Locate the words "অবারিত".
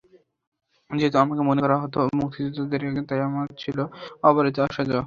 4.23-4.57